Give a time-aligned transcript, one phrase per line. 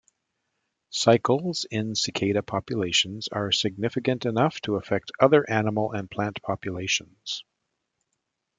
[0.89, 7.43] Cycles in cicada populations are significant enough to affect other animal and plant populations.